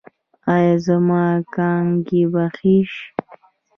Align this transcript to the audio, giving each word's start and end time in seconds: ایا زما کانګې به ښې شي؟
ایا 0.53 0.75
زما 0.85 1.23
کانګې 1.55 2.23
به 2.31 2.43
ښې 2.55 2.75
شي؟ 2.91 3.07